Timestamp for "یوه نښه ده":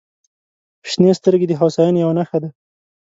2.03-2.49